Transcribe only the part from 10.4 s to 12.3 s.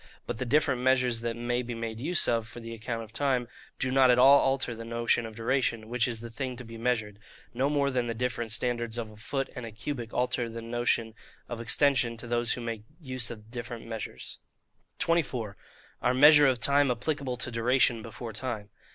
the notion of extension to